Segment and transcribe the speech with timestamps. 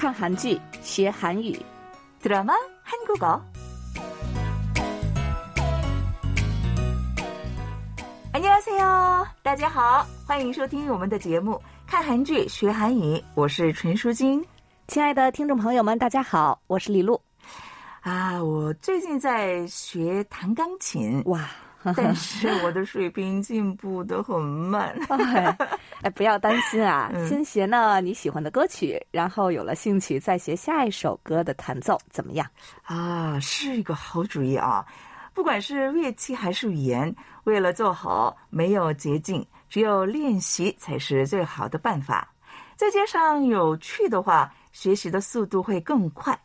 [0.00, 1.58] 看韩剧学韩语，
[2.22, 3.40] 드라마 한국어.
[8.32, 9.26] 안녕하세요.
[9.42, 11.52] 大家好，欢迎收听我们的节目《
[11.86, 14.44] 看韩剧学韩语》，我是陈淑金。
[14.88, 17.20] 亲爱的听众朋友们，大家好，我是李璐。
[18.02, 21.48] 啊，我最近在学弹钢琴，哇，
[21.97, 24.95] 但是我的水平进步的很慢。
[25.09, 25.57] 哎，
[26.03, 32.47] 哎不要担心啊， 嗯先学呢你喜欢的歌曲，然后有了兴趣再学下一首歌的弹奏，怎么样？
[32.83, 34.85] 啊，是一个好主意啊！
[35.33, 42.27] 不管是乐器还是语言，为了做好，没有捷径，只有练习才是最好的办法。
[42.75, 46.37] 再加上有趣的话，学习的速度会更快。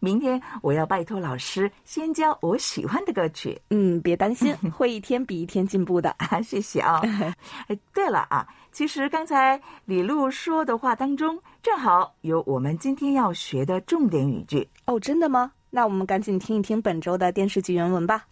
[0.00, 6.10] 明天我要拜托老师先教我喜欢的歌曲嗯，别担心， 会一天比一天进步的。
[6.18, 7.00] 啊，谢谢啊。
[7.68, 14.68] 哎，对了啊，其实刚才李璐说的话当中，正好有我们今天要学的重点语句。
[14.86, 15.52] 哦，真的吗？
[15.70, 18.26] 那我们赶紧听一听本周的电视剧原文吧。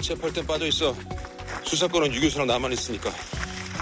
[0.00, 0.94] 체포할 땐 빠져 있어.
[1.64, 3.10] 수사권은 유 교수랑 나만 있으니까.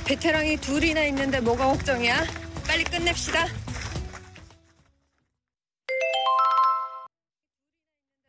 [0.07, 2.25] 베테랑이 둘이나 있는데 뭐가 걱정이야?
[2.67, 3.47] 빨리 끝냅시다.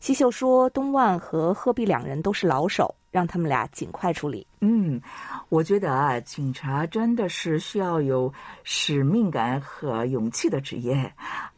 [0.00, 4.46] 西秀说：“东万和鹤碧两人都是老手，让他们俩尽快处理。
[4.60, 5.00] 嗯，
[5.48, 8.32] 我觉得啊，警察真的是需要有
[8.64, 11.14] 使命感和勇气的职业。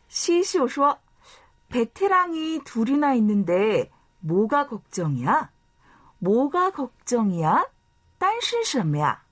[0.09, 0.97] 西秀说
[1.69, 5.51] 베테랑이 둘이나 있는데 뭐가 걱정이야?
[6.19, 7.65] 뭐가 걱정이야?
[8.19, 9.25] 单是什么呀？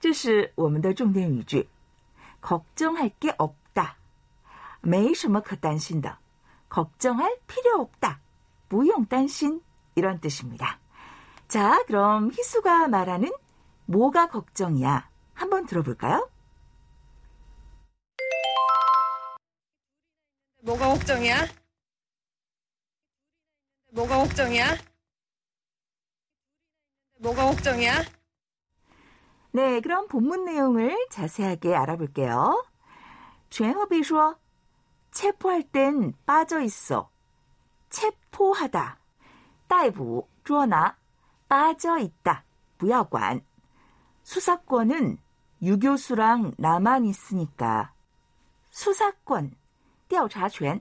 [0.00, 1.68] 这是我们的重点语句。
[2.40, 3.96] 걱정할 게 없다.
[4.80, 6.16] 没什么可担心的。
[6.70, 8.20] 걱정할 필요 없다.
[8.69, 9.61] 무용단신
[9.95, 10.79] 이런 뜻입니다.
[11.47, 13.31] 자, 그럼 희수가 말하는
[13.85, 16.29] 뭐가 걱정이야 한번 들어볼까요?
[20.61, 21.47] 뭐가 걱정이야?
[23.91, 24.77] 뭐가 걱정이야?
[27.19, 28.03] 뭐가 걱정이야?
[29.51, 32.63] 네, 그럼 본문 내용을 자세하게 알아볼게요.
[33.49, 34.37] 죄허비说
[35.11, 37.09] 체포할 땐 빠져 있어.
[37.90, 38.98] 체포하다.
[39.68, 40.94] 逮捕,捉拿.
[41.48, 42.44] 빠져 있다.
[42.78, 43.40] 不要管.
[44.24, 45.18] 수사권은
[45.62, 47.92] 유 교수랑 나만 있으니까.
[48.70, 49.54] 수사권,
[50.08, 50.80] 调查权.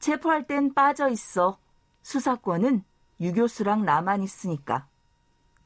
[0.00, 1.58] 체포할 땐 빠져 있어.
[2.02, 2.84] 수사권은
[3.20, 4.88] 유 교수랑 나만 있으니까.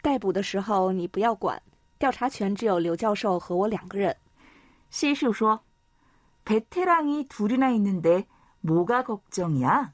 [0.02, 1.60] 逮捕的时候你不要管，
[1.98, 4.14] 调查权只有刘教授和我两个人。
[4.90, 5.60] 시슈 说
[6.44, 8.26] 베테랑이 둘이나 있는데
[8.60, 9.92] 뭐가 걱정이야?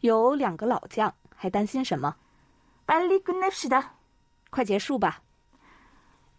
[0.00, 2.14] 有两个老将，还担心什么？
[2.86, 3.84] 빨리 끝냅시다.
[4.50, 5.22] 快结束吧！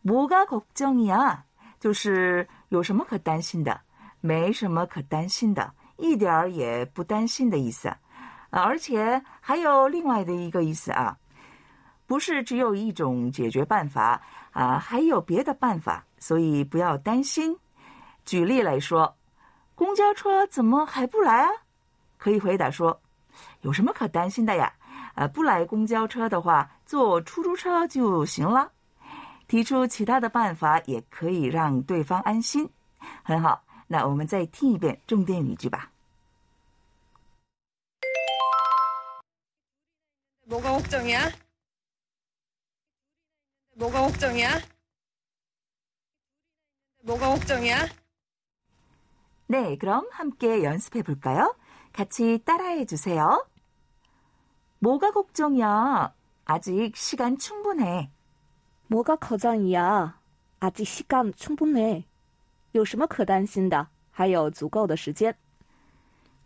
[0.04, 1.44] 뭐가 걱정이야?
[1.80, 3.82] 就是有什么可担心的，
[4.22, 7.88] 没什么可担心的，一点儿也不担心的意思。
[7.88, 8.00] 啊
[8.52, 11.18] 而且还有另外的一个意思啊，
[12.08, 14.22] 不是只有一种解决办法
[14.52, 17.58] 啊，还有别的办法，所以不要担心。
[18.24, 19.18] 举例来说，
[19.76, 21.50] 公交车怎么还不来啊？
[22.18, 23.02] 可以回答说，
[23.62, 24.74] 有什么可担心的呀？
[25.16, 28.72] 啊，不来公交车的话，坐出租车就行了。
[29.48, 32.70] 提出其他的办法，也可以让对方安心。
[33.24, 35.92] 很好，那我们再听一遍重点语句吧。
[40.48, 41.32] 뭐가 걱정이야?
[43.76, 44.62] 뭐가 걱정이야?
[47.04, 47.88] 뭐가 걱정이야?
[49.48, 51.56] 네, 그럼 함께 연습해 볼까요?
[51.94, 53.44] 같이 따라해 주세요.
[54.80, 56.14] 뭐가 걱정이야?
[56.46, 58.12] 아직 시간 충분해.
[58.88, 60.20] 뭐가 걱정이야?
[60.60, 62.06] 아직 시간 충분해.
[62.74, 63.88] 有什么可担心的？
[64.12, 65.34] 还有足够的时间。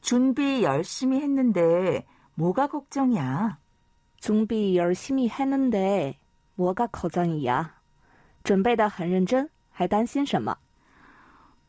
[0.02, 2.06] 준비 열심히 했는데
[2.36, 3.58] 뭐가 걱정이야?
[4.20, 6.18] 준비 열심히 했는데
[6.56, 7.76] 뭐가 걱정이야?
[8.44, 10.56] 准备的很认真，还担心什么？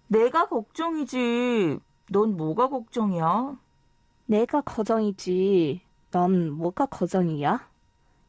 [0.07, 1.81] 내가 걱정이지.
[2.11, 3.57] 넌 뭐가 걱정이야?
[4.27, 5.81] 내가 걱정이지.
[6.15, 7.69] 넌 뭐가 걱정이야?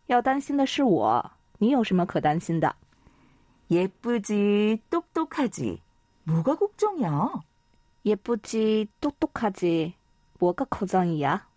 [0.08, 2.76] 要担心的是我，你有什么可担心的？
[3.70, 5.82] 예쁘지, 똑똑하지.
[6.24, 7.42] 뭐가 걱정이야?
[8.04, 9.96] 也不지 똑똑하지
[10.40, 11.48] 뭐가 걱정이야？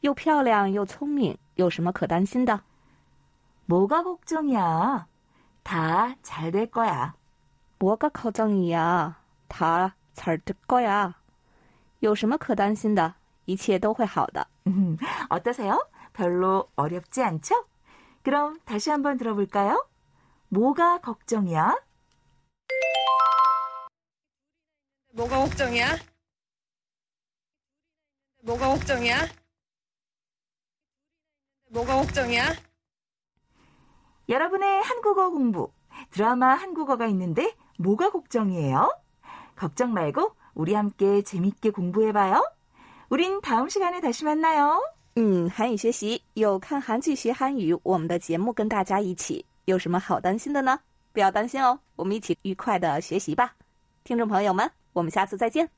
[0.00, 2.62] 又漂亮又聪明，有什么可担心的？
[3.66, 5.06] 뭐가 걱정이야?
[5.62, 7.14] 다 잘 될 거야.
[7.78, 11.14] 뭐가 걱정이야？다 잘 될 거야。
[12.00, 13.14] 有什么可担心的？
[13.48, 14.46] 一切都会好的。
[14.66, 14.96] 음,
[15.28, 15.86] 어떠세요?
[16.12, 17.66] 별로 어렵지 않죠?
[18.22, 19.86] 그럼 다시 한번 들어볼까요?
[20.48, 21.76] 뭐가 걱정이야?
[25.12, 25.96] 뭐가 걱정이야?
[28.42, 29.28] 뭐가 걱정이야?
[31.70, 32.54] 뭐가 걱정이야?
[34.28, 35.72] 여러분의 한국어 공부.
[36.10, 38.90] 드라마 한국어가 있는데 뭐가 걱정이에요?
[39.56, 42.42] 걱정 말고 우리 함께 재밌게 공부해봐요.
[43.08, 44.80] 우린 다음 시간에 다시 만나요.
[45.16, 50.78] 嗯，韩语学习有看韩剧学韩语，我们的节目跟大家一起，有什么好担心的呢？
[51.12, 53.54] 不要担心哦，我们一起愉快的学习吧，
[54.02, 55.77] 听众朋友们，我们下次再见。